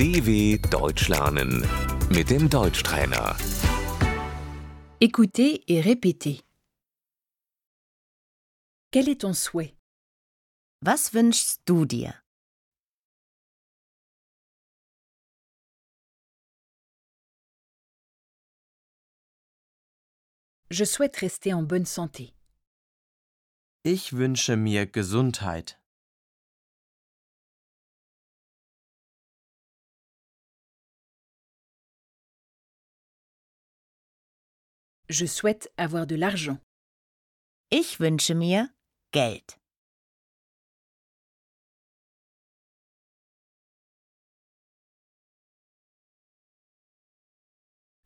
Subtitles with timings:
[0.00, 1.62] DW Deutsch lernen
[2.08, 3.36] mit dem Deutschtrainer.
[4.98, 6.40] Écoutez et répétez.
[8.92, 9.76] Quel est ton souhait
[10.80, 12.14] Was wünschst du dir?
[20.70, 22.32] Je souhaite rester en bonne santé.
[23.84, 25.79] Ich wünsche mir Gesundheit.
[35.10, 36.58] Je souhaite avoir de l'argent.
[37.72, 38.68] Ich wünsche mir
[39.10, 39.58] Geld.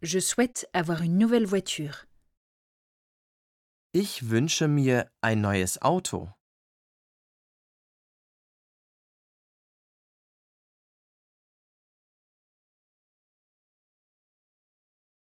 [0.00, 2.06] Je souhaite avoir une nouvelle voiture.
[3.92, 6.30] Ich wünsche mir ein neues Auto.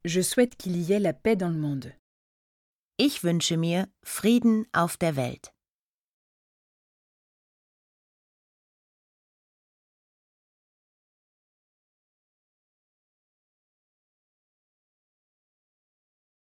[0.05, 1.93] Je souhaite qu'il y ait la paix dans le monde.
[2.99, 5.53] Ich wünsche mir Frieden auf der Welt.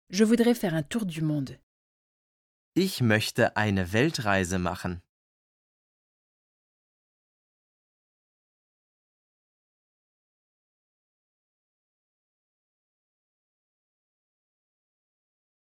[0.08, 1.58] Je voudrais faire un tour du monde.
[2.74, 5.02] Ich möchte eine Weltreise machen.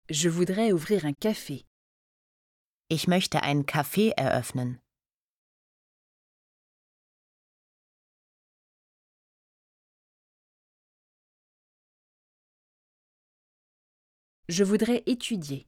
[0.08, 1.64] Je voudrais ouvrir un café.
[2.88, 4.78] Ich möchte ein Café eröffnen.
[14.48, 15.66] Je voudrais étudier.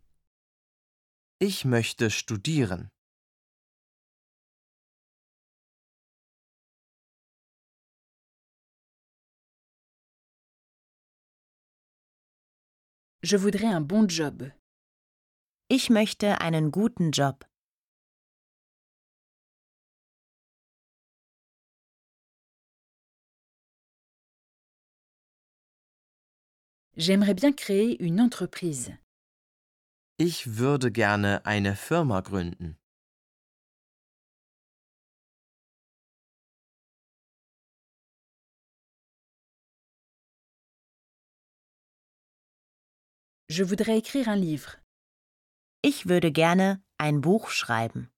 [1.40, 2.90] Ich möchte studieren.
[13.24, 14.52] Je voudrais un bon job.
[15.68, 17.44] Ich möchte einen guten Job.
[26.96, 28.96] J'aimerais bien créer une entreprise.
[30.16, 32.77] Ich würde gerne eine Firma gründen.
[43.50, 44.76] Je voudrais écrire un livre.
[45.82, 48.10] Ich würde gerne ein Buch schreiben.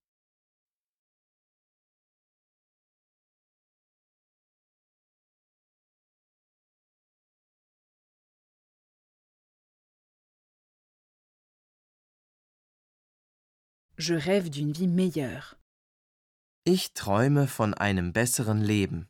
[13.96, 15.56] Je rêve d'une vie meilleure.
[16.64, 19.09] Ich träume von einem besseren Leben.